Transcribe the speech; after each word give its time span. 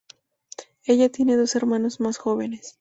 Ella 0.83 1.09
tiene 1.11 1.37
dos 1.37 1.53
hermanos 1.55 1.99
más 1.99 2.17
jóvenes. 2.17 2.69